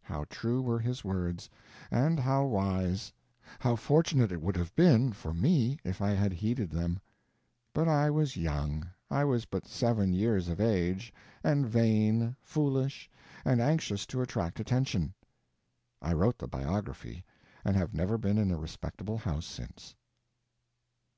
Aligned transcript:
How 0.00 0.24
true 0.30 0.62
were 0.62 0.78
his 0.78 1.04
words, 1.04 1.50
and 1.90 2.18
how 2.20 2.46
wise! 2.46 3.12
How 3.58 3.76
fortunate 3.76 4.32
it 4.32 4.40
would 4.40 4.56
have 4.56 4.74
been 4.74 5.12
for 5.12 5.34
me 5.34 5.78
if 5.84 6.00
I 6.00 6.12
had 6.12 6.32
heeded 6.32 6.70
them. 6.70 7.00
But 7.74 7.86
I 7.86 8.08
was 8.10 8.34
young, 8.38 8.88
I 9.10 9.26
was 9.26 9.44
but 9.44 9.66
seven 9.66 10.14
years 10.14 10.48
of 10.48 10.58
age, 10.58 11.12
and 11.44 11.66
vain, 11.68 12.34
foolish, 12.40 13.10
and 13.44 13.60
anxious 13.60 14.06
to 14.06 14.22
attract 14.22 14.58
attention. 14.58 15.12
I 16.00 16.14
wrote 16.14 16.38
the 16.38 16.48
biography, 16.48 17.26
and 17.62 17.76
have 17.76 17.92
never 17.92 18.16
been 18.16 18.38
in 18.38 18.50
a 18.50 18.56
respectable 18.56 19.18
house 19.18 19.44
since. 19.44 19.94